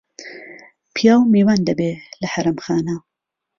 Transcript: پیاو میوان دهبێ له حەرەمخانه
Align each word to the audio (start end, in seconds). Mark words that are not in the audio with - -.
پیاو 0.95 1.21
میوان 1.33 1.59
دهبێ 1.67 1.91
له 2.19 2.27
حەرەمخانه 2.33 2.95